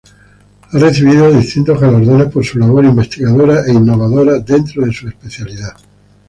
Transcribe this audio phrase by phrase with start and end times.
[0.71, 5.75] Ha recibido distintos galardones por su labor investigadora e innovadora dentro de su especialidad.